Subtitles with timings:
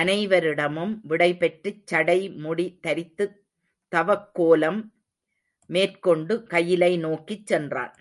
[0.00, 3.34] அனைவரிடமும் விடைபெற்றுச் சடைமுடி தரித்துத்
[3.92, 4.80] தவக்கோலம்
[5.70, 7.94] மேற்கொண்டு கயிலை நோக்கிச் சென்றான்.